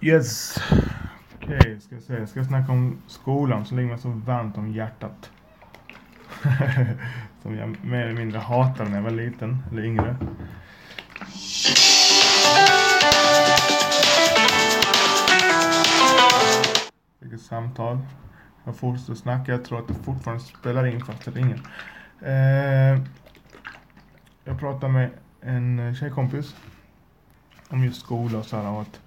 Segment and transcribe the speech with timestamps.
[0.00, 0.58] Yes.
[1.34, 2.26] Okej, ska jag se.
[2.26, 5.30] Ska jag snacka om skolan som ligger mig så varmt om hjärtat.
[7.42, 10.16] som jag mer eller mindre hatade när jag var liten, eller yngre.
[17.20, 17.98] Fick ett samtal.
[18.64, 19.52] Jag fortsätter snacka.
[19.52, 21.60] Jag tror att det fortfarande spelar in fast det ringer.
[22.20, 23.00] Eh,
[24.44, 25.10] jag pratade med
[25.40, 26.56] en tjejkompis
[27.68, 28.68] om just skola och sådär.
[28.68, 29.00] Och att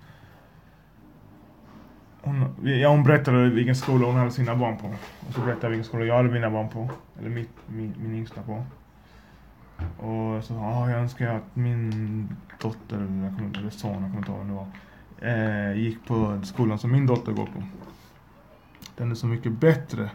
[2.32, 4.88] hon, ja, hon berättade vilken skola hon hade sina barn på.
[5.28, 6.90] Och så berättade jag vilken skola jag hade mina barn på.
[7.20, 8.64] Eller mitt, min, min yngsta på.
[9.98, 12.30] Och så sa hon, ah, jag önskar att min
[12.62, 14.68] dotter, eller, kommer, eller son, jag kommer inte ihåg vem det var.
[15.22, 17.64] Eh, gick på skolan som min dotter går på.
[18.98, 20.10] Den är så mycket bättre,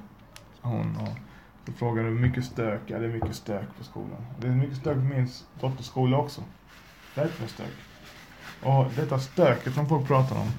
[0.62, 0.96] sa hon.
[0.96, 1.19] Och
[1.66, 4.27] så frågade hur mycket stök, ja det är mycket stök på skolan.
[4.41, 5.29] Det är mycket stök på min
[5.60, 6.41] dotters skola också.
[7.15, 7.73] Verkligen stök.
[8.62, 10.51] Och detta stöket som folk pratar om.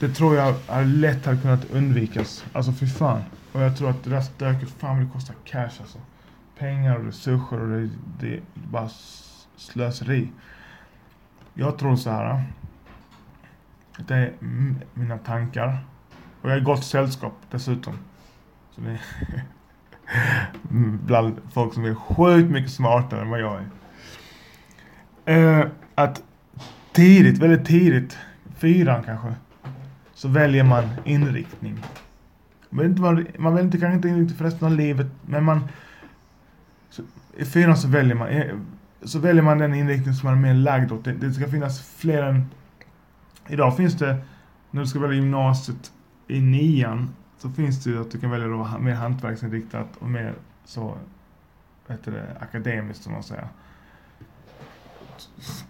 [0.00, 2.44] Det tror jag är lätt hade kunnat undvikas.
[2.52, 3.22] Alltså för fan.
[3.52, 5.98] Och jag tror att det där stöket, fan vad det kostar cash alltså.
[6.58, 8.88] Pengar och resurser och det, det är bara
[9.56, 10.28] slöseri.
[11.54, 12.30] Jag tror så här.
[12.30, 12.40] Äh,
[14.06, 14.32] det är
[14.94, 15.84] mina tankar.
[16.42, 17.98] Och jag är i gott sällskap dessutom.
[18.70, 19.00] Så det är
[21.06, 23.62] bland folk som är sjukt mycket smartare än vad jag
[25.24, 25.60] är.
[25.60, 26.22] Eh, att
[26.92, 28.18] tidigt, väldigt tidigt,
[28.56, 29.34] fyran kanske,
[30.20, 31.84] så väljer man inriktning.
[32.70, 35.44] Man vill inte, vara, man vill inte kanske inte inriktning för resten av livet, men
[35.44, 35.68] man...
[36.90, 37.02] Så,
[37.36, 38.56] I fyran så väljer man, eh,
[39.02, 41.04] så väljer man den inriktning som man är mer lagd åt.
[41.04, 42.46] Det, det ska finnas fler än...
[43.48, 44.16] Idag finns det,
[44.70, 45.92] när du ska välja gymnasiet
[46.28, 50.34] i nian, så finns det ju att du kan välja då mer hantverksinriktat och mer
[50.64, 50.80] så,
[51.86, 53.48] vad heter det, akademiskt som man säger.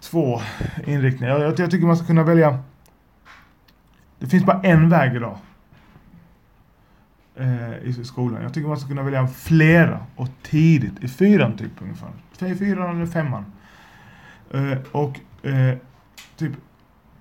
[0.00, 0.40] Två
[0.86, 1.38] inriktningar.
[1.38, 2.58] Jag, jag tycker man ska kunna välja
[4.20, 5.36] det finns bara en väg idag.
[7.36, 8.42] Eh, I skolan.
[8.42, 11.04] Jag tycker man ska kunna välja flera och tidigt.
[11.04, 12.10] I fyran typ ungefär.
[12.40, 13.44] I fyran eller femman.
[14.50, 15.78] Eh, och eh,
[16.36, 16.52] typ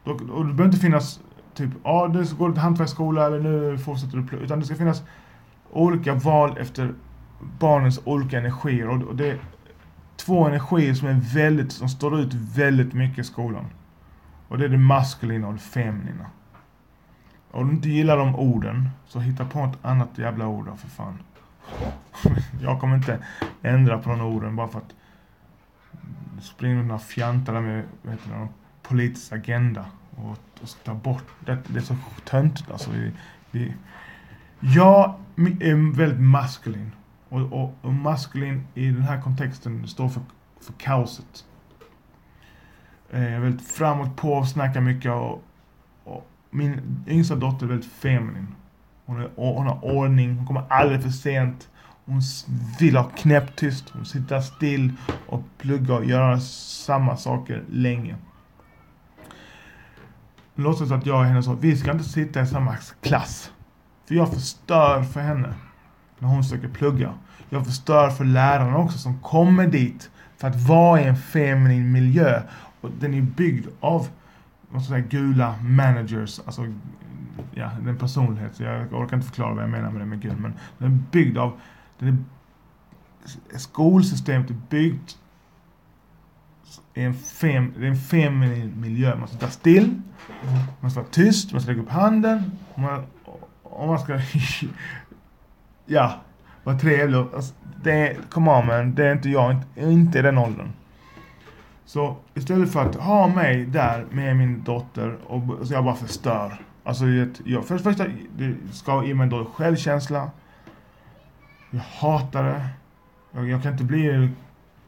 [0.04, 1.20] och, och det behöver inte finnas
[1.54, 4.44] typ, ja du ska gå till hantverksskola eller nu fortsätter du plugga.
[4.44, 5.04] Utan det ska finnas
[5.72, 6.94] olika val efter
[7.60, 8.88] barnens olika energier.
[8.88, 9.40] Och, och det är
[10.16, 13.66] två energier som är väldigt, som står ut väldigt mycket i skolan.
[14.48, 16.26] Och det är det maskulina och det feminina.
[17.52, 20.88] Om du inte gillar de orden, så hitta på ett annat jävla ord då, för
[20.88, 21.20] fan.
[22.62, 23.20] Jag kommer inte
[23.62, 24.94] ändra på de orden bara för att
[26.42, 28.50] springa några fjantar där med vet du, någon
[28.82, 31.58] politisk agenda och, och ta bort det.
[31.68, 31.96] Det är så
[32.26, 32.92] töntigt alltså.
[32.92, 33.12] Vi,
[33.52, 33.74] vi,
[34.60, 35.14] jag
[35.60, 36.92] är väldigt maskulin.
[37.30, 40.22] Och, och, och maskulin i den här kontexten står för,
[40.62, 41.46] för kaoset.
[43.10, 45.44] Eh, jag är väldigt framåt på, snackar mycket och,
[46.50, 48.48] min yngsta dotter är väldigt feminin.
[49.06, 51.70] Hon, är, hon har ordning, hon kommer aldrig för sent.
[52.06, 52.22] Hon
[52.80, 54.94] vill ha knäpptyst, hon sitter still
[55.28, 58.16] och plugga och göra samma saker länge.
[60.56, 63.52] Låtsas att jag och henne sa, vi ska inte sitta i samma klass.
[64.08, 65.54] För jag förstör för henne
[66.20, 67.14] när hon försöker plugga.
[67.50, 72.42] Jag förstör för lärarna också som kommer dit för att vara i en feminin miljö.
[72.82, 74.08] Och den är byggd av
[74.70, 76.68] vad ska säga, gula managers, alltså
[77.52, 78.60] ja, den personlighet.
[78.60, 81.38] Jag orkar inte förklara vad jag menar med det med gul, men den är byggd
[81.38, 81.60] av,
[82.00, 85.18] den är, skolsystemet är byggt
[86.94, 89.16] i en, fem, det är en feminin miljö.
[89.16, 90.02] Man ska sitta still,
[90.80, 93.04] man ska vara tyst, man ska lägga upp handen, och man,
[93.64, 94.20] och man ska,
[95.86, 96.22] ja,
[96.64, 97.18] vara trevlig.
[97.18, 97.54] Alltså,
[97.84, 100.72] det come on man, det är inte jag, inte, inte i den åldern.
[101.90, 106.62] Så istället för att ha mig där med min dotter och så jag bara förstör.
[106.84, 107.06] Alltså
[107.46, 108.06] jag, för det första,
[108.38, 110.32] det ska ge mig en dålig självkänsla.
[111.72, 112.68] Jag hatar det.
[113.32, 114.30] Jag, jag, kan inte bli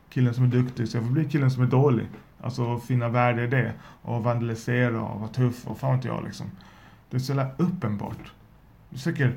[0.09, 2.07] killen som är duktig, så jag får bli killen som är dålig.
[2.41, 3.73] Alltså finna värde i det.
[4.01, 6.51] Och vandalisera och vara tuff och fan vet jag liksom.
[7.09, 8.31] Det är så jävla uppenbart.
[8.89, 9.35] Du försöker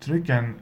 [0.00, 0.54] trycka en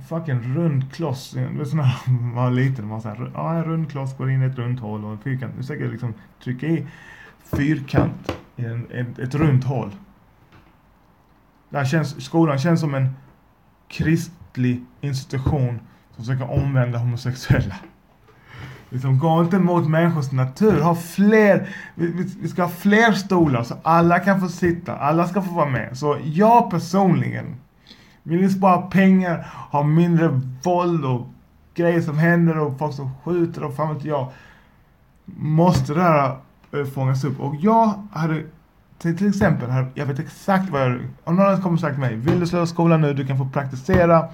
[0.00, 1.30] fucking rund kloss.
[1.30, 4.46] det sån här, man var liten, man såhär, ja en rund kloss går in i
[4.46, 5.52] ett runt hål och en fyrkant.
[5.56, 6.14] Du försöker liksom
[6.44, 6.86] trycka i
[7.56, 9.90] fyrkant i en, ett, ett runt hål.
[11.68, 13.08] Där känns, skolan känns som en
[13.88, 17.74] kristlig institution som försöker omvända homosexuella.
[18.90, 20.80] Liksom, gå inte mot människors natur.
[20.80, 25.42] Ha fler, vi, vi, ska ha fler stolar så alla kan få sitta, alla ska
[25.42, 25.98] få vara med.
[25.98, 27.56] Så jag personligen
[28.26, 31.26] vill ni spara pengar, ha mindre våld och
[31.74, 34.32] grejer som händer och folk som skjuter och fan vet jag.
[35.24, 36.36] Måste det här
[36.72, 37.40] eh, fångas upp.
[37.40, 38.44] Och jag hade
[38.98, 41.00] till, exempel, jag vet exakt vad jag...
[41.24, 44.28] Om någon kommer sagt till mig, vill du sluta skolan nu, du kan få praktisera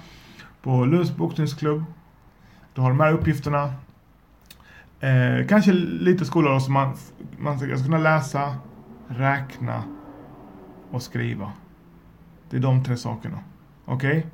[0.61, 1.83] på Lunds boxningsklubb.
[2.73, 3.73] Du har de här uppgifterna.
[4.99, 6.93] Eh, kanske lite skola som man,
[7.37, 8.55] man ska kunna läsa,
[9.07, 9.83] räkna
[10.91, 11.51] och skriva.
[12.49, 13.39] Det är de tre sakerna.
[13.85, 14.17] Okej?
[14.17, 14.29] Okay?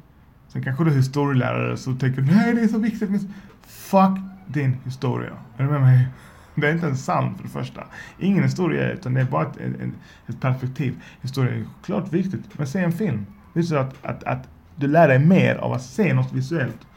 [0.48, 3.10] Sen kanske du är historielärare så tänker nej det är så viktigt.
[3.10, 3.34] Men
[3.68, 5.32] fuck din historia.
[5.58, 6.08] Är du med mig?
[6.56, 7.84] Det är inte ens sant för det första.
[8.20, 9.92] Ingen historia är utan det är bara ett, ett,
[10.28, 11.02] ett perspektiv.
[11.22, 13.26] Historia är klart viktigt, men se en film.
[13.54, 16.88] Visst att, att, att du lär dig mer av att se något visuellt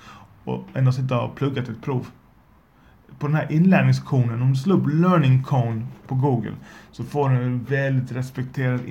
[0.44, 2.06] och, än att sitta och plugga till ett prov.
[3.18, 6.54] På den här inlärningskonen, om du slår upp learning cone på Google
[6.90, 8.86] så får du en väldigt respekterad eh,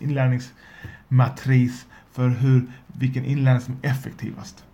[0.00, 0.52] inlärnings,
[0.82, 4.64] eh, matris för hur, vilken inlärning som är effektivast.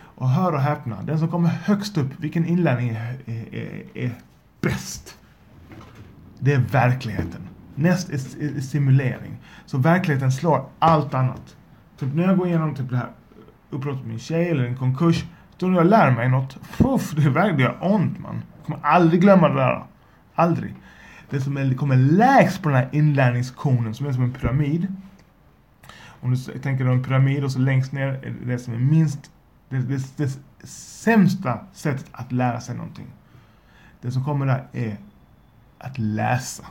[0.00, 4.12] Och hör och häpna, den som kommer högst upp, vilken inlärning är, är, är, är
[4.60, 5.18] bäst?
[6.38, 7.48] Det är verkligheten.
[7.74, 9.36] Näst är, är, simulering.
[9.66, 11.56] Så verkligheten slår allt annat.
[11.98, 13.10] Typ när jag går igenom typ det här
[13.70, 15.24] uppbrottet med min tjej eller en konkurs.
[15.56, 18.42] Då när jag lär mig något, puff, det, är verkligen, det gör ont man.
[18.56, 19.84] Jag kommer aldrig glömma det där.
[20.34, 20.74] Aldrig.
[21.30, 24.96] Det som är, kommer lägst på den här inlärningskonen som är som en pyramid.
[26.22, 29.30] Om du tänker dig en pyramid och så längst ner är det som är minst
[29.68, 33.06] det, det, det sämsta sättet att lära sig någonting.
[34.00, 34.96] Det som kommer där är
[35.78, 36.64] att läsa.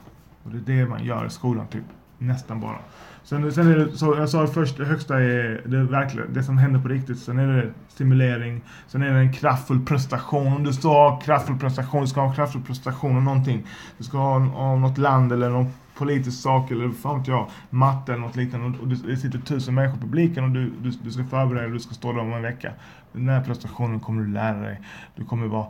[0.43, 1.83] Och det är det man gör i skolan typ.
[2.17, 2.77] Nästan bara.
[3.23, 6.57] Sen, sen är det, så jag sa först, det högsta är det, verkliga, det som
[6.57, 7.19] händer på riktigt.
[7.19, 8.61] Sen är det stimulering.
[8.87, 10.53] Sen är det en kraftfull prestation.
[10.53, 13.67] Om du ska ha kraftfull prestation, du ska ha kraftfull prestation av någonting.
[13.97, 18.13] Du ska ha av något land eller någon politisk sak eller fan vet jag, matte
[18.13, 18.79] eller något liknande.
[18.79, 21.79] Och det sitter tusen människor i publiken och du, du, du ska förbereda dig, du
[21.79, 22.73] ska stå där om en vecka.
[23.13, 24.81] Den här prestationen kommer du lära dig.
[25.15, 25.67] Du kommer vara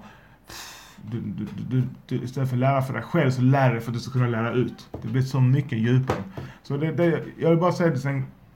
[1.11, 3.91] du, du, du, du, istället för att lära för dig själv så lär dig för
[3.91, 4.89] att du ska kunna lära ut.
[5.01, 6.23] Det blir så mycket djupare.
[6.63, 8.25] Så det, det, jag vill bara säga det sen,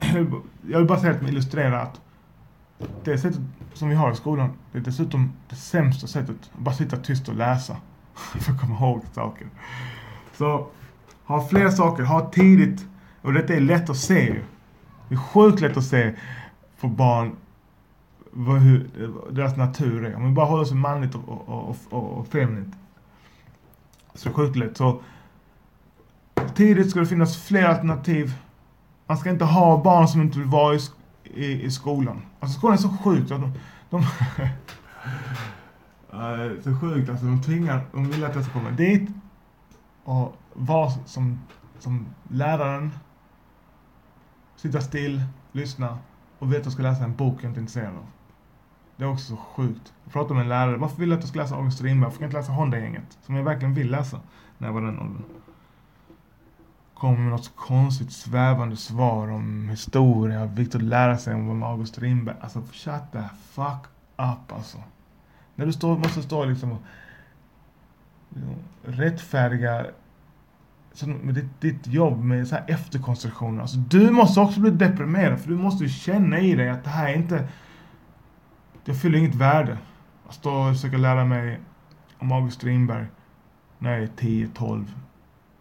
[0.68, 2.00] jag vill bara säga att det illustrerar att
[3.04, 3.40] det sättet
[3.74, 6.50] som vi har i skolan, det är dessutom det sämsta sättet.
[6.54, 7.76] Att bara sitta tyst och läsa.
[8.40, 9.46] för att komma ihåg saker.
[10.32, 10.66] Så
[11.26, 12.86] ha fler saker, ha tidigt.
[13.22, 14.42] Och detta är lätt att se ju.
[15.08, 16.14] Det är sjukt lätt att se
[16.80, 17.36] på barn
[18.30, 18.90] vad, hur
[19.30, 20.14] deras natur är.
[20.14, 22.74] Om vi bara håller sig manligt och, och, och, och feminint.
[24.14, 24.76] Så sjukt lätt.
[24.76, 25.00] Så
[26.54, 28.34] tidigt ska det finnas fler alternativ.
[29.06, 30.78] Man ska inte ha barn som inte vill vara i,
[31.24, 32.22] i, i skolan.
[32.40, 33.30] Alltså skolan är så sjukt.
[33.30, 33.52] Att de,
[33.90, 34.02] de
[36.62, 37.26] så sjukt alltså.
[37.26, 39.10] De tvingar, de vill att jag ska komma dit
[40.06, 41.40] och vara som,
[41.78, 42.90] som läraren.
[44.56, 45.22] Sitta still,
[45.52, 45.98] lyssna
[46.38, 48.06] och veta att jag ska läsa en bok jag inte är intresserad av.
[48.96, 49.92] Det är också så sjukt.
[50.04, 50.76] Jag pratade med en lärare.
[50.76, 52.04] Varför vill du att jag ska läsa August Strindberg?
[52.04, 53.18] Varför kan jag inte läsa Honda-gänget?
[53.22, 54.20] Som jag verkligen vill läsa.
[54.58, 55.24] När jag var den åldern.
[56.94, 60.44] Kommer med något konstigt svävande svar om historia.
[60.46, 62.36] Viktigt att lära sig om August Strindberg.
[62.40, 63.86] Alltså shut the fuck
[64.16, 64.78] up alltså.
[65.54, 66.82] När du står, måste stå liksom och
[68.84, 69.86] rättfärdiga
[71.04, 73.60] med ditt, ditt jobb med så här efterkonstruktioner.
[73.60, 76.90] Alltså, du måste också bli deprimerad för du måste ju känna i dig att det
[76.90, 77.48] här är inte
[78.84, 79.78] det fyller inget värde
[80.28, 81.60] att stå och försöka lära mig
[82.18, 83.06] om August Strindberg
[83.78, 84.84] när jag är 10-12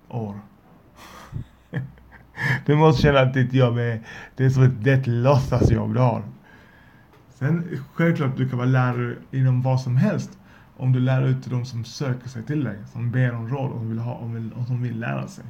[0.09, 0.39] år.
[2.65, 4.01] du måste känna att ditt jobb är,
[4.35, 6.23] det är som ett, det är ett låtsasjobb du har.
[7.29, 10.39] Sen självklart du kan vara lärare inom vad som helst.
[10.77, 13.71] Om du lär ut till de som söker sig till dig, som ber om råd
[13.71, 15.45] och som vill, ha, och vill, och som vill lära sig.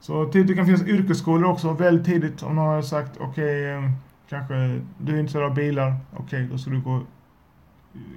[0.00, 3.90] Så typ, det kan finnas yrkesskolor också, väldigt tidigt om någon har sagt okej okay,
[4.28, 5.96] Kanske du är intresserad av bilar.
[6.12, 7.00] Okej, okay, då ska du gå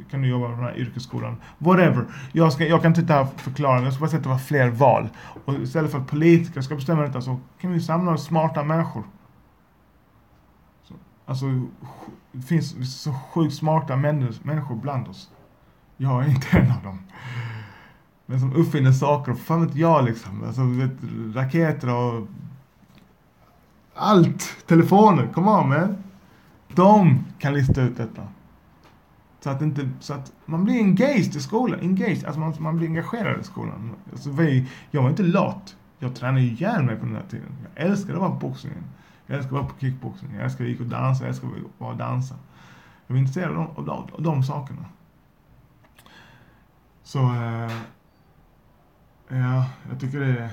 [0.10, 1.36] kan du jobba på den här yrkesskolan.
[1.58, 2.06] Whatever.
[2.32, 5.10] Jag, ska, jag kan inte förklara, jag ska bara säga att det var fler val.
[5.46, 9.04] Och istället för att politiker ska bestämma detta så kan vi samla smarta människor.
[10.84, 10.94] Så,
[11.26, 11.46] alltså,
[12.32, 15.30] det finns så sjukt smarta människor bland oss.
[16.02, 17.00] Jag är inte en av dem.
[18.26, 20.44] Men som uppfinner saker, och fan vet jag liksom.
[20.44, 20.92] Alltså, vet,
[21.36, 22.28] raketer och
[23.96, 24.58] allt!
[24.68, 25.98] Telefoner, come on man.
[26.76, 28.28] De kan lista ut detta.
[29.40, 31.80] Så att, inte, så att man blir engaged i skolan.
[31.80, 33.92] Engaged, alltså man, man blir engagerad i skolan.
[34.12, 35.76] Alltså vi, jag var inte lat.
[36.00, 37.58] Jag tränade ihjäl mig på den här tiden.
[37.76, 38.84] Jag älskade att vara på boxningen.
[39.26, 40.32] Jag älskade att vara på kickboxning.
[40.36, 41.24] Jag älskade att gå och dansa.
[41.24, 42.36] Jag älskade att vara och dansa.
[43.08, 44.86] Jag var intresserad av, av, de, av de sakerna.
[47.04, 47.72] Så, eh,
[49.28, 50.50] ja, jag tycker det är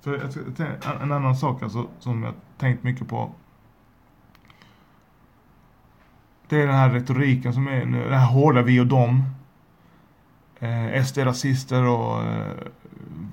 [0.00, 3.32] för en annan sak alltså, som jag tänkt mycket på.
[6.48, 9.24] Det är den här retoriken som är nu, det här hårda vi och dem.
[10.60, 12.52] eh, SD-rasister och eh,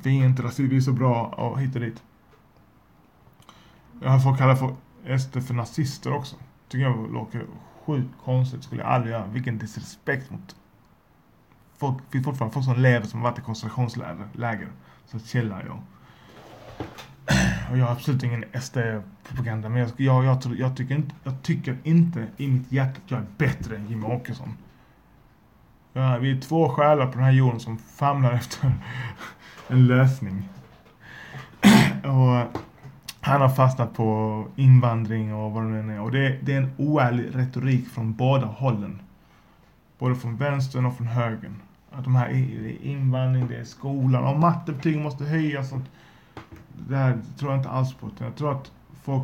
[0.04, 2.04] vi är inte rasister, vi är så bra och hit och dit.
[4.02, 4.76] Jag har fått kalla för
[5.18, 6.36] SD för nazister också.
[6.68, 7.46] Tycker jag låter
[7.86, 9.26] sjukt konstigt, skulle jag aldrig göra.
[9.28, 10.56] Vilken disrespekt mot
[11.80, 11.98] folk.
[12.12, 14.68] Finns fortfarande folk som lever som varit i koncentrationsläger.
[15.06, 15.80] Så chillar jag.
[17.72, 21.78] Och jag har absolut ingen SD-propaganda, men jag, jag, jag, jag, tycker inte, jag tycker
[21.84, 24.54] inte i mitt hjärta att jag är bättre än Jimmie Åkesson.
[25.94, 28.72] Ja, vi är två själar på den här jorden som famlar efter
[29.68, 30.50] en lösning.
[32.04, 32.60] och
[33.22, 36.02] han har fastnat på invandring och vad det nu är.
[36.02, 39.02] Och det, det är en oärlig retorik från båda hållen.
[39.98, 41.56] Både från vänstern och från högern.
[41.92, 42.30] Att de här,
[42.82, 45.72] invandring, det är skolan och mattebetygen måste höjas.
[45.72, 45.80] Och
[46.88, 48.10] det här tror jag inte alls på.
[48.20, 48.72] Jag tror att
[49.04, 49.24] folk,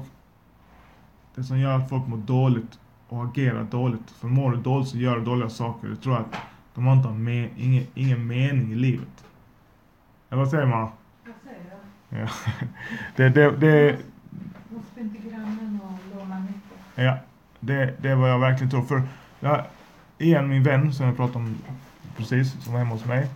[1.35, 2.79] det som gör att folk mår dåligt
[3.09, 5.87] och agerar dåligt, för mår du dåligt så gör du dåliga saker.
[5.87, 6.35] Jag tror att
[6.73, 9.25] de har inte med, ingen, ingen mening i livet.
[10.29, 10.89] Eller vad säger man?
[11.25, 11.65] Vad säger
[12.09, 12.27] Ja.
[13.15, 13.97] Det, det, det,
[14.69, 16.79] Måste inte grannen och låna mycket?
[16.95, 17.17] ja,
[17.59, 18.81] det, det är vad jag verkligen tror.
[18.81, 19.01] För
[19.39, 19.65] jag,
[20.17, 21.57] igen, min vän som jag pratade om
[22.17, 23.27] precis, som var hemma hos mig.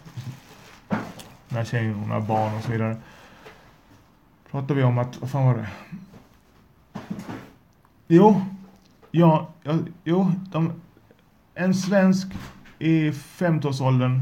[0.89, 2.97] Den här tjejen, hon har barn och så vidare.
[4.51, 5.67] Pratade vi om att, vad fan var det?
[8.07, 8.41] Jo,
[9.11, 10.73] ja, ja jo, de,
[11.55, 12.27] en svensk
[12.79, 14.21] i 50-årsåldern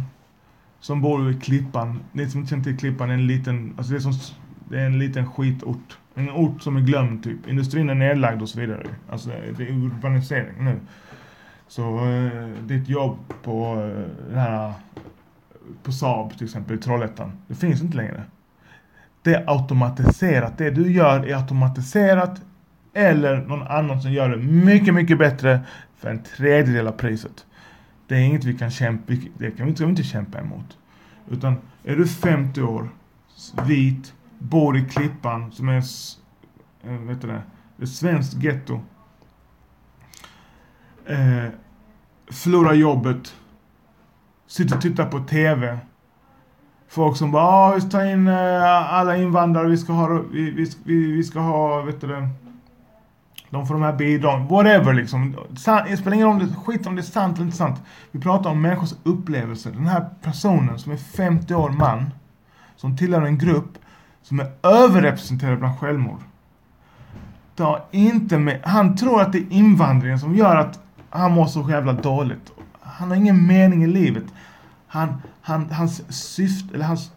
[0.80, 2.00] som bor i Klippan.
[2.12, 4.14] Ni som inte känner till Klippan är en liten, alltså det är, som,
[4.70, 5.98] det är en liten skitort.
[6.16, 7.48] En ort som är glömd typ.
[7.48, 8.88] Industrin är nedlagd och så vidare.
[9.10, 10.80] Alltså det är urbanisering nu.
[11.68, 14.74] Så eh, ditt jobb på eh, den här
[15.84, 17.32] på Saab till exempel i Trollhättan.
[17.48, 18.24] Det finns inte längre.
[19.22, 20.58] Det är automatiserat.
[20.58, 22.42] Det du gör är automatiserat
[22.94, 25.60] eller någon annan som gör det mycket, mycket bättre
[25.98, 27.46] för en tredjedel av priset.
[28.08, 30.78] Det är inget vi kan kämpa, det kan vi inte, inte kämpa emot.
[31.30, 32.90] Utan är du 50 år,
[33.66, 35.84] vit, bor i Klippan som är,
[36.84, 37.42] eh, vet du det,
[37.82, 38.82] ett svenskt getto.
[41.10, 41.50] Eh,
[42.32, 43.36] förlorar jobbet,
[44.48, 45.78] sitter och tittar på TV.
[46.90, 50.52] Folk som bara, ah, vi ska ta in eh, alla invandrare, vi ska ha, vi,
[50.52, 52.30] vi, vi, vi ska ha, vet du det,
[53.50, 55.36] de får de här bidragen, whatever liksom.
[55.88, 57.82] Det spelar ingen roll, skit om det är sant eller inte sant.
[58.12, 59.72] Vi pratar om människors upplevelser.
[59.72, 62.06] Den här personen som är 50 år man,
[62.76, 63.78] som tillhör en grupp
[64.22, 66.20] som är överrepresenterad bland självmord.
[67.92, 71.94] Inte med, han tror att det är invandringen som gör att han mår så jävla
[71.94, 72.52] dåligt.
[72.82, 74.24] Han har ingen mening i livet.
[74.88, 77.12] Han, han, hans syfte, eller hans,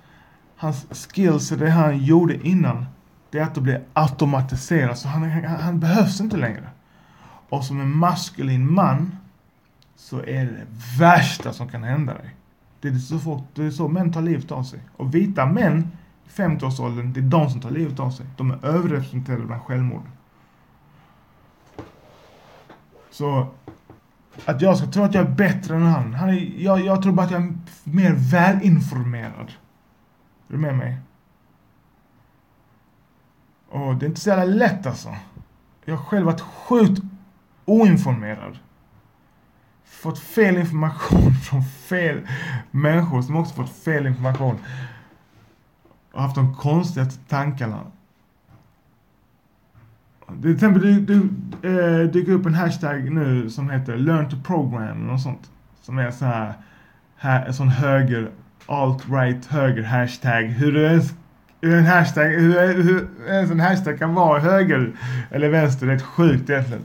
[0.56, 2.86] hans skills, det han gjorde innan,
[3.30, 4.98] det är att det blir automatiserat.
[4.98, 6.70] Så han, han, han behövs inte längre.
[7.48, 9.16] Och som en maskulin man
[9.96, 10.66] så är det det
[10.98, 12.34] värsta som kan hända dig.
[12.80, 14.80] Det är så, folk, det är så män tar livet av sig.
[14.96, 15.90] Och vita män
[16.26, 18.26] i 50-årsåldern, det är de som tar livet av sig.
[18.36, 20.02] De är överrepresenterade bland självmord.
[23.10, 23.46] Så
[24.44, 26.14] att jag ska tro att jag är bättre än han.
[26.14, 27.52] han är, jag, jag tror bara att jag är
[27.84, 29.52] mer välinformerad.
[30.48, 30.98] Är du med mig?
[33.68, 35.16] Och det är inte så jävla lätt alltså.
[35.84, 37.02] Jag har själv varit sjukt
[37.64, 38.58] oinformerad.
[39.84, 42.28] Fått fel information från fel
[42.70, 44.58] människor som också fått fel information.
[46.12, 47.80] Och haft de konstigaste tankarna.
[50.42, 51.14] Till exempel du, du
[51.68, 55.50] eh, dyker upp en hashtag nu som heter learn to program och sånt.
[55.82, 56.52] Som är så här,
[57.16, 58.30] här en sån höger,
[58.66, 60.42] alt-right höger hashtag.
[60.42, 61.14] Hur du ens
[61.60, 64.92] hur en hashtag, hur, hur ens en hashtag kan vara höger
[65.30, 66.82] eller vänster, det är ett sjukt egentligen.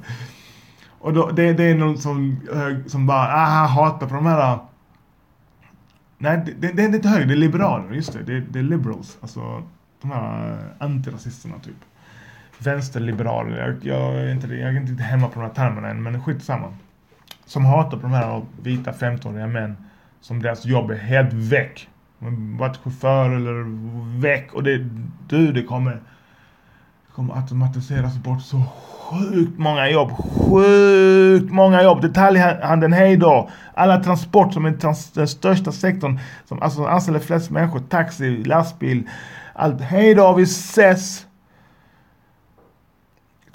[1.00, 4.60] Och då, det, det är någon som, eh, som bara, aha, hatar på de här
[6.18, 8.24] Nej, det, det, det är inte höger, det är liberaler, just det.
[8.24, 9.64] Det, det är liberals, alltså
[10.02, 11.76] de här eh, antirasisterna typ
[12.60, 16.24] vänsterliberaler, jag, jag, är inte, jag är inte hemma på de här termerna än, men
[16.24, 16.74] skitsamma.
[17.46, 19.78] Som hatar på de här vita 15-åriga män
[20.22, 21.90] som deras jobb är helt väck.
[22.60, 23.66] Varit chaufför eller
[24.20, 24.78] väck och det,
[25.28, 28.64] du, det kommer, det kommer automatiseras bort så
[29.10, 30.12] sjukt många jobb.
[30.12, 32.02] Sjukt många jobb.
[32.02, 33.50] Detaljhandeln, hej då.
[33.74, 37.80] Alla transport som är trans, den största sektorn som alltså anställer flest människor.
[37.80, 39.10] Taxi, lastbil,
[39.54, 39.82] allt.
[39.82, 41.25] Hej då, vi ses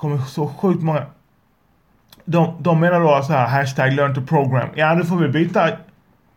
[0.00, 1.06] kommer så sjukt många.
[2.24, 4.68] De, de menar då så här, hashtag learn to program.
[4.74, 5.70] Ja, nu får vi byta.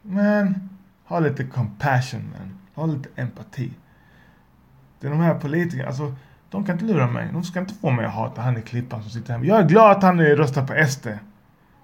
[0.02, 0.70] Men,
[1.06, 2.60] ha lite compassion man.
[2.76, 3.74] Ha lite empati.
[5.00, 6.16] Det är de här politikerna, alltså
[6.50, 7.30] de kan inte lura mig.
[7.34, 9.46] De ska inte få mig att hata han i klippan som sitter hemma.
[9.46, 11.08] Jag är glad att han röstar på SD.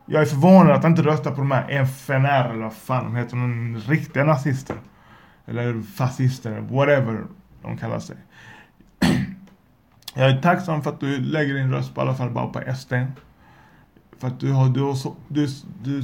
[0.06, 3.16] Jag är förvånad att han inte röstar på de här FNR eller vad fan de
[3.16, 4.76] heter, de riktiga nazister.
[5.46, 7.24] Eller fascister, whatever
[7.62, 8.16] de kallar sig.
[10.14, 12.76] Jag är tacksam för att du lägger din röst på i alla fall bara på
[12.76, 12.94] SD.
[14.18, 15.48] För att du har, du har, så, du,
[15.84, 16.04] du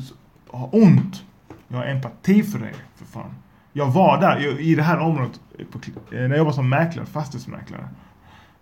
[0.49, 1.23] har ont.
[1.67, 3.33] Jag har empati för dig, för fan.
[3.73, 5.39] Jag var där, jag, i det här området,
[5.71, 7.89] på, eh, när jag jobbade som mäklare, fastighetsmäklare.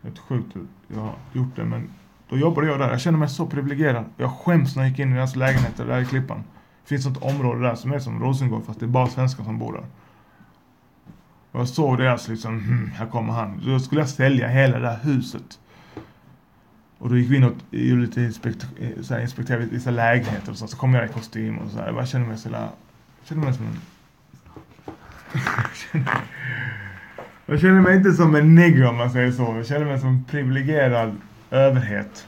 [0.01, 0.55] Det är sjukt
[0.88, 1.89] jag har gjort det, men
[2.29, 2.89] då jobbade jag där.
[2.89, 4.05] Jag kände mig så privilegierad.
[4.17, 6.43] Jag skäms när jag gick in i deras lägenheter där i Klippan.
[6.83, 9.59] Det finns ett område där som är som Rosengård, fast det är bara svenskar som
[9.59, 9.85] bor där.
[11.53, 13.62] Och jag såg deras liksom, hm, här kommer han.
[13.65, 15.60] Då skulle jag sälja hela det här huset.
[16.98, 20.51] Och då gick vi in och gjorde lite inspekt, eh, så här, inspekterade vissa lägenheter
[20.51, 21.93] och så, så kom jag i kostym och så här.
[21.93, 22.69] Jag kände mig så där,
[23.24, 23.79] kände mig som en...
[27.45, 29.43] jag kände mig inte som en nigger om man säger så.
[29.43, 31.15] Jag kände mig som en privilegierad
[31.51, 32.27] överhet.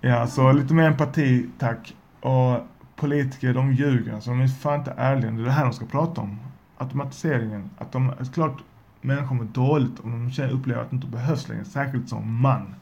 [0.00, 1.96] Ja, så lite mer empati, tack.
[2.20, 2.66] Och
[3.04, 4.14] politiker, de ljuger.
[4.14, 5.30] Alltså, de är fan inte ärliga.
[5.30, 6.38] Det är det här de ska prata om.
[6.78, 7.70] Automatiseringen.
[7.78, 8.62] Att de, klart
[9.00, 11.64] människor mår dåligt om de känner, upplever att de inte behövs längre.
[11.64, 12.74] Särskilt som man.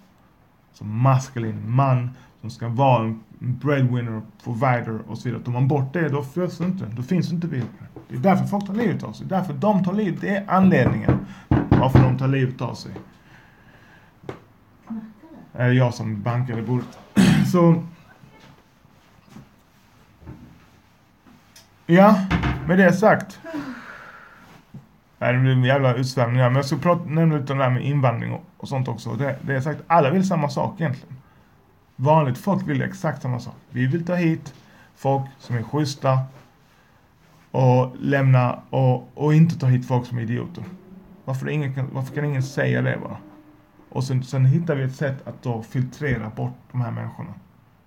[0.72, 2.10] Som maskulin man
[2.40, 5.42] som ska vara en breadwinner, provider och så vidare.
[5.42, 6.86] Tar man bort det, då finns det inte.
[6.96, 7.62] Då finns inte vi.
[8.08, 9.26] Det är därför folk tar livet av sig.
[9.26, 10.20] Det är därför de tar livet.
[10.20, 11.18] Det är anledningen
[11.68, 12.92] varför de tar livet av sig.
[15.52, 16.98] Är jag som bankar i bordet.
[17.52, 17.82] Så
[21.92, 22.20] Ja,
[22.66, 23.40] med det sagt.
[25.18, 27.70] Nej, det blir en jävla utsvävning Men jag ska prata, nämna lite om det här
[27.70, 29.12] med invandring och, och sånt också.
[29.12, 31.16] Det, det är sagt, alla vill samma sak egentligen.
[31.96, 33.54] Vanligt folk vill exakt samma sak.
[33.70, 34.54] Vi vill ta hit
[34.94, 36.18] folk som är schyssta
[37.50, 40.64] och lämna och, och inte ta hit folk som är idioter.
[41.24, 43.16] Varför, ingen kan, varför kan ingen säga det bara?
[43.88, 47.34] Och sen, sen hittar vi ett sätt att då filtrera bort de här människorna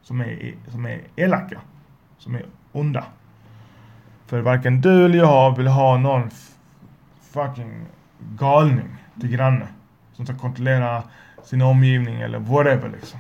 [0.02, 1.62] som är, som är elaka,
[2.18, 3.06] som är onda.
[4.28, 6.30] För varken du eller jag vill ha någon
[7.32, 7.86] fucking
[8.20, 9.68] galning till granne.
[10.14, 11.04] Som ska kontrollera
[11.44, 13.20] sin omgivning eller whatever liksom.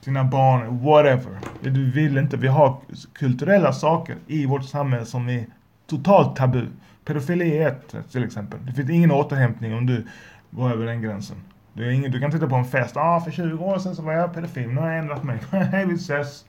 [0.00, 1.38] Sina barn, whatever.
[1.60, 2.36] Du vill inte.
[2.36, 2.76] Vi har
[3.12, 5.46] kulturella saker i vårt samhälle som är
[5.86, 6.66] totalt tabu.
[7.04, 8.58] Pedofili är ett till exempel.
[8.66, 10.06] Det finns ingen återhämtning om du
[10.50, 11.36] går över den gränsen.
[11.72, 12.96] Du, är ingen, du kan titta på en fest.
[12.96, 14.68] Ah, för 20 år sedan så var jag pedofil.
[14.68, 15.38] Nu har jag ändrat mig.
[15.50, 16.44] Hej, vi ses.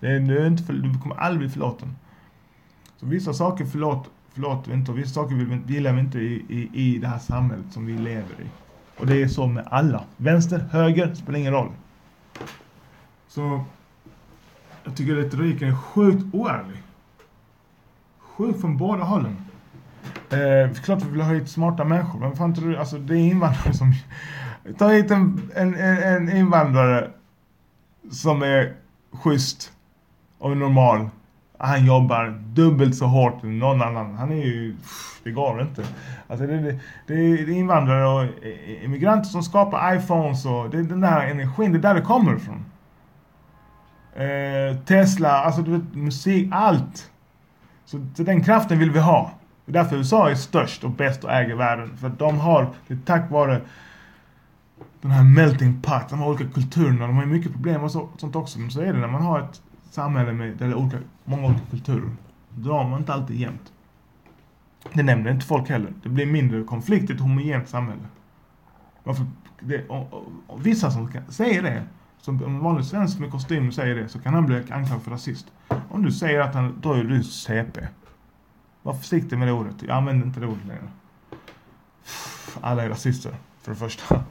[0.00, 1.96] Det, du, är inte för, du kommer aldrig bli förlåten.
[2.96, 6.44] Så vissa saker förlåt, förlåter vi inte och vissa saker vill, gillar vi inte i,
[6.48, 8.48] i, i det här samhället som vi lever i.
[8.98, 10.04] Och det är så med alla.
[10.16, 11.72] Vänster, höger, spelar ingen roll.
[13.28, 13.64] Så
[14.84, 16.82] jag tycker retoriken är sjukt oärlig.
[18.18, 19.36] Sjukt från båda hållen.
[20.30, 23.18] Eh, klart vi vill ha hit smarta människor, men fan tror du, alltså det är
[23.18, 23.92] invandrare som...
[24.78, 27.10] Ta hit en, en, en invandrare
[28.10, 28.76] som är
[29.12, 29.72] schysst
[30.38, 31.08] och normal
[31.66, 34.14] han jobbar dubbelt så hårt än någon annan.
[34.14, 34.76] Han är ju...
[35.24, 35.84] Det går inte.
[36.28, 38.26] Alltså det, det, det är invandrare och
[38.84, 42.36] immigranter som skapar iPhones och det är den där energin, det är där det kommer
[42.36, 42.64] ifrån.
[44.14, 47.10] Eh, Tesla, alltså du vet, musik, allt.
[47.84, 49.32] Så, så, den kraften vill vi ha.
[49.66, 51.96] Det är därför USA är störst och bäst och äger världen.
[51.96, 53.60] För att de har, det är tack vare
[55.00, 58.08] den här melting pot, de har olika kulturerna, de har ju mycket problem och så,
[58.16, 58.58] sånt också.
[58.58, 59.62] Men så är det när man har ett
[59.94, 62.10] samhälle med där det är olika, många olika kulturer.
[62.48, 63.72] Drar man inte alltid jämnt.
[64.92, 65.92] Det nämner inte folk heller.
[66.02, 68.02] Det blir mindre konflikt i ett homogent samhälle.
[69.04, 69.26] Varför,
[69.60, 71.82] det, och, och, och vissa som kan, säger det,
[72.18, 75.46] som en vanlig svensk med kostym säger det, så kan han bli anklagad för rasist.
[75.90, 77.80] Om du säger att han, då är du CP.
[78.82, 79.82] Var försiktig med det ordet.
[79.82, 80.88] Jag använder inte det ordet längre.
[82.60, 84.24] Alla är rasister, för det första.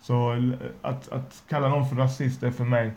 [0.00, 0.36] Så
[0.82, 2.92] att, att kalla någon för rasist är för mig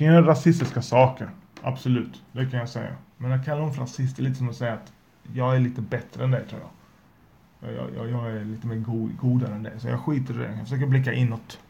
[0.00, 1.30] kan göra rasistiska saker.
[1.62, 2.96] Absolut, det kan jag säga.
[3.16, 4.92] Men att kalla dem för rasist är lite som att säga att
[5.32, 7.74] jag är lite bättre än dig tror jag.
[7.74, 9.80] Jag, jag, jag är lite mer god, godare än dig.
[9.80, 10.52] Så jag skiter i det.
[10.52, 11.60] Jag försöker blicka inåt.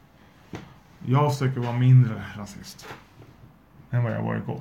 [1.07, 2.87] Jag försöker vara mindre rasist.
[3.91, 4.61] Än vad jag var igår.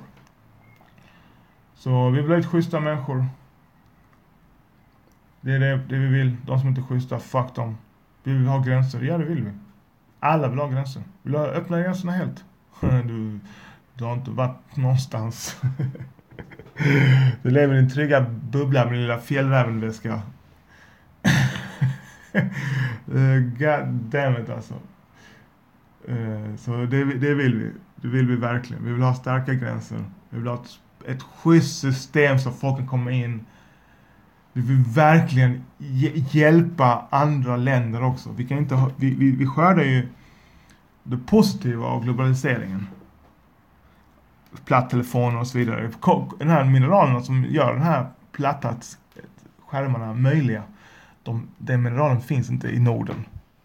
[1.74, 3.26] Så vi vill ha ett schyssta människor.
[5.40, 6.36] Det är det, det vi vill.
[6.46, 7.78] De som inte är schyssta, fuck dem.
[8.22, 9.02] Vi vill ha gränser.
[9.02, 9.50] Ja, det vill vi.
[10.20, 11.02] Alla vill ha gränser.
[11.22, 12.44] Vi vill ha öppna gränserna helt.
[12.80, 13.40] Du,
[13.94, 15.56] du har inte varit någonstans.
[17.42, 20.22] Du lever i din trygga bubbla med din lilla fjällrävenväska.
[23.14, 24.74] Eh, god damn it alltså.
[26.08, 27.70] Eh, så det, det vill vi.
[27.96, 28.84] Det vill vi verkligen.
[28.84, 30.04] Vi vill ha starka gränser.
[30.30, 30.70] Vi vill ha ett,
[31.06, 33.46] ett schysst system så folk kan komma in.
[34.52, 35.64] Vi vill verkligen
[36.30, 38.30] hjälpa andra länder också.
[38.36, 40.08] Vi kan inte ha, vi, vi, vi skördar ju
[41.02, 42.86] det positiva av globaliseringen.
[44.64, 45.90] plattelefoner och så vidare.
[46.38, 48.74] Den här mineralerna som gör den här platta
[49.66, 50.62] skärmarna möjliga.
[51.22, 53.24] De, den mineralen finns inte i Norden.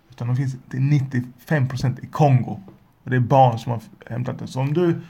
[0.10, 2.60] Utan de finns till 95% i Kongo.
[3.04, 4.48] Och det är barn som har hämtat det.
[4.48, 5.02] Så om du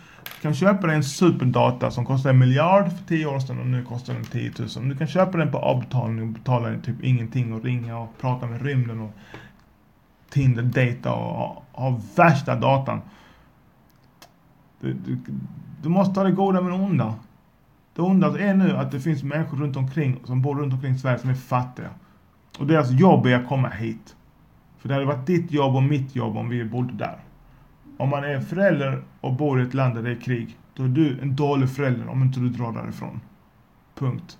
[0.41, 3.83] kan köpa dig en superdata som kostade en miljard för 10 år sedan och nu
[3.83, 4.69] kostar den 10 000.
[4.77, 8.47] Om du kan köpa den på avbetalning och betala typ ingenting och ringa och prata
[8.47, 9.11] med rymden och
[10.29, 13.01] Tinder, data och ha, värsta datan.
[14.79, 15.17] Du, du,
[15.81, 17.15] du måste ta det goda med det onda.
[17.95, 21.19] Det onda är nu att det finns människor runt omkring som bor runt omkring Sverige
[21.19, 21.89] som är fattiga.
[22.59, 24.15] Och deras jobb är att komma hit.
[24.77, 27.19] För det hade varit ditt jobb och mitt jobb om vi bodde där.
[27.97, 30.87] Om man är förälder och bor i ett land där det är krig, då är
[30.87, 33.21] du en dålig förälder om inte du drar därifrån.
[33.95, 34.37] Punkt.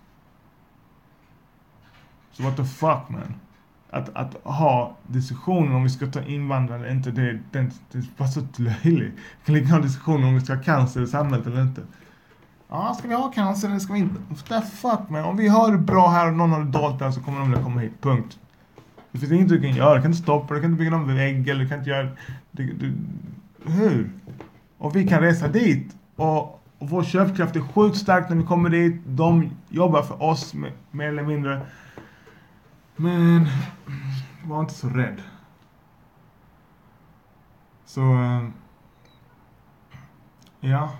[2.32, 3.34] Så what the fuck man.
[3.90, 8.04] Att, att ha diskussionen om vi ska ta invandrare eller inte, det, det, det är
[8.18, 9.14] bara så löjligt.
[9.16, 11.82] Vi kan lika ha diskussionen om vi ska ha cancer i samhället eller inte.
[12.70, 14.16] Ja, ska vi ha cancer eller ska vi inte?
[14.48, 15.24] The fuck man.
[15.24, 17.50] Om vi har det bra här och någon har det dåligt där så kommer de
[17.50, 18.02] vilja komma hit.
[18.02, 18.40] Punkt.
[19.12, 19.96] Det finns inget du kan göra.
[19.96, 22.10] Du kan inte stoppa du kan inte bygga någon vägg eller du kan inte göra...
[22.52, 22.94] Du, du,
[23.72, 24.10] hur?
[24.78, 25.96] Och vi kan resa dit.
[26.16, 26.42] Och,
[26.80, 29.02] och vår köpkraft är sjukt stark när vi kommer dit.
[29.06, 30.54] De jobbar för oss
[30.92, 31.62] mer eller mindre.
[32.96, 33.48] Men
[34.46, 35.22] var inte så rädd.
[37.86, 38.02] Så...
[38.02, 38.54] Ehm,
[40.60, 40.96] ja.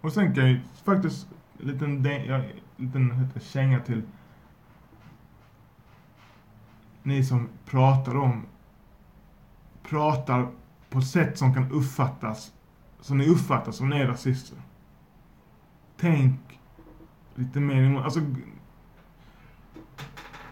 [0.00, 1.28] Och sen kan jag faktiskt
[1.60, 2.42] en liten, ja,
[2.76, 4.02] liten heter, känga till
[7.02, 8.46] ni som pratar om
[9.82, 10.48] pratar
[10.90, 12.52] på sätt som kan uppfattas
[13.00, 14.58] som ni uppfattar som ni är rasister.
[15.96, 16.60] Tänk
[17.34, 18.20] lite mer, alltså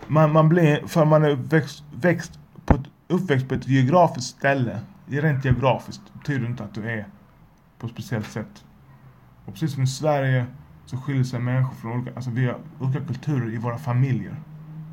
[0.08, 4.80] man, man blir, för man är växt, växt på ett, uppväxt på ett geografiskt ställe,
[5.06, 7.06] rent geografiskt, betyder inte att du är
[7.78, 8.64] på ett speciellt sätt.
[9.44, 10.46] Och precis som i Sverige
[10.86, 14.36] så skiljer sig människor från olika, alltså vi har olika kulturer i våra familjer.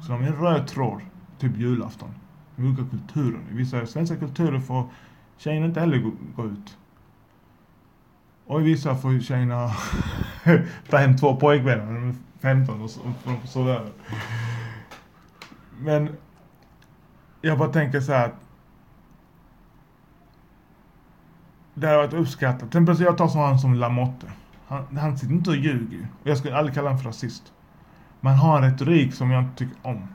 [0.01, 1.01] Så de är en röd tråd,
[1.39, 2.09] typ julafton.
[2.55, 3.39] Med olika kulturer.
[3.51, 4.89] I vissa svenska kulturer får
[5.37, 6.77] tjejerna inte heller gå, gå ut.
[8.47, 9.71] Och i vissa får tjejerna
[10.89, 13.91] ta hem två pojkvänner när de är 15 och så och får de sova över.
[15.79, 16.15] Men
[17.41, 18.35] jag bara tänker så här att
[21.73, 22.59] det har varit uppskattat.
[22.59, 24.31] Till exempel jag tar sån som Lamotte.
[24.67, 26.07] Han, han sitter inte och ljuger.
[26.21, 27.53] Och jag skulle aldrig kalla honom för rasist.
[28.21, 30.07] Men han har en retorik som jag inte tycker om.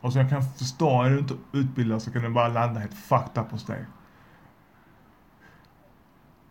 [0.00, 2.94] Och som jag kan förstå, är du inte utbildad så kan den bara landa helt
[2.94, 3.84] fucked up hos dig.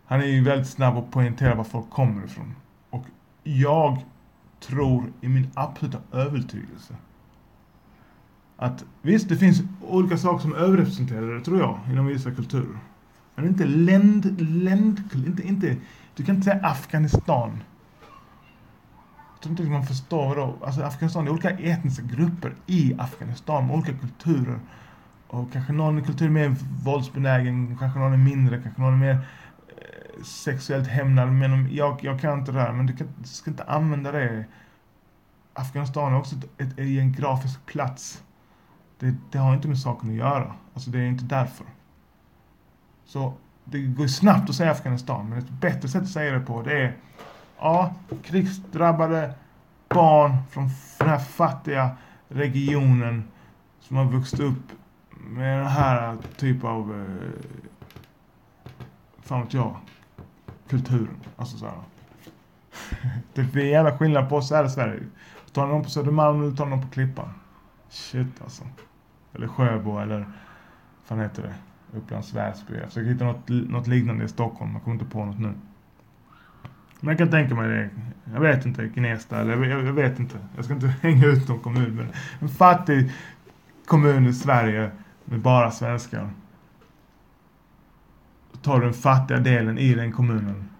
[0.06, 2.54] Han är ju väldigt snabb att poängtera var folk kommer ifrån.
[2.90, 3.04] Och
[3.42, 4.04] jag
[4.60, 6.96] tror i min absoluta övertygelse
[8.56, 12.78] att visst, det finns olika saker som är överrepresenterade, tror jag, inom vissa kulturer.
[13.34, 15.76] Men inte länd, länd, inte, inte,
[16.14, 17.62] du kan inte säga Afghanistan.
[19.34, 20.54] Jag tror inte man förstår då.
[20.64, 24.58] Alltså Afghanistan, det är olika etniska grupper i Afghanistan med olika kulturer.
[25.28, 29.14] Och kanske någon kultur är mer våldsbenägen, kanske någon är mindre, kanske någon är mer
[29.68, 31.32] eh, sexuellt hämnad.
[31.32, 34.44] Men jag, jag kan inte det här, men du, kan, du ska inte använda det.
[35.52, 38.22] Afghanistan är också ett, ett, en grafisk plats.
[38.98, 40.54] Det, det har inte med saken att göra.
[40.74, 41.66] Alltså det är inte därför.
[43.04, 46.62] Så det går snabbt att säga Afghanistan, men ett bättre sätt att säga det på
[46.62, 46.96] det är
[47.58, 49.34] ja, krigsdrabbade
[49.88, 51.90] barn från den här fattiga
[52.28, 53.24] regionen
[53.80, 54.72] som har vuxit upp
[55.10, 57.40] med den här typen av eh,
[59.22, 59.76] fan vet jag
[60.68, 61.16] kulturen.
[61.36, 61.74] Alltså så här.
[63.34, 65.02] Det är en jävla skillnad på oss här i Sverige.
[65.52, 67.28] Tar någon på Södermalm eller tar någon på Klippan?
[67.88, 68.64] Shit alltså.
[69.34, 70.26] Eller Sjöbo eller vad
[71.04, 71.54] fan heter det?
[71.98, 72.74] Upplands Väsby.
[72.74, 74.72] Jag försöker hitta något, något liknande i Stockholm.
[74.72, 75.52] Jag kommer inte på något nu.
[77.00, 77.90] Men jag kan tänka mig det.
[78.32, 78.88] Jag vet inte.
[78.88, 80.38] Gnesta eller jag, jag vet inte.
[80.56, 81.96] Jag ska inte hänga ut någon kommun.
[81.96, 83.12] Men en fattig
[83.86, 84.90] kommun i Sverige
[85.24, 86.30] med bara svenskar.
[88.52, 90.70] Då tar du den fattiga delen i den kommunen.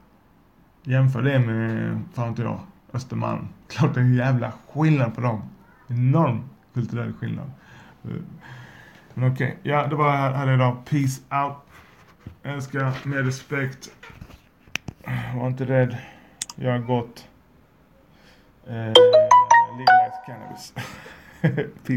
[0.82, 2.60] Jämför det med, fan inte jag,
[2.92, 3.48] Östermalm.
[3.68, 5.42] Klart det är en jävla skillnad på dem.
[5.88, 6.42] Enorm
[6.76, 7.50] kulturell skillnad.
[8.04, 8.10] Eh,
[9.14, 9.72] men okej, okay.
[9.72, 10.84] ja det var här idag.
[10.84, 11.56] Peace out.
[12.42, 13.90] Älska med respekt.
[15.36, 15.96] Var inte rädd.
[16.56, 17.28] Gör gott.
[18.66, 18.92] Eh,
[19.78, 20.74] legalize cannabis.
[21.86, 21.92] Peace.